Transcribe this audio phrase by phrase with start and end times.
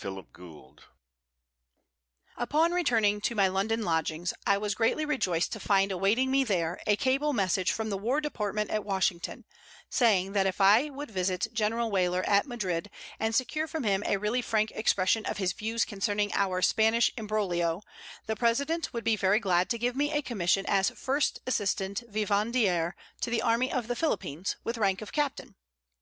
[0.00, 0.74] GENERAL WEYLER
[2.38, 6.80] Upon returning to my London lodgings I was greatly rejoiced to find awaiting me there
[6.86, 9.44] a cable message from the War Department at Washington,
[9.90, 14.16] saying that if I would visit General Weyler at Madrid, and secure from him a
[14.16, 17.82] really frank expression of his views concerning our Spanish imbroglio,
[18.24, 22.92] the President would be very glad to give me a commission as First Assistant Vivandière
[23.20, 25.56] to the army of the Philippines, with rank of Captain.